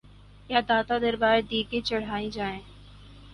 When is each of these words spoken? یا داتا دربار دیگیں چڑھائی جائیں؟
یا 0.49 0.59
داتا 0.69 0.95
دربار 0.99 1.37
دیگیں 1.49 1.81
چڑھائی 1.81 2.29
جائیں؟ 2.31 2.59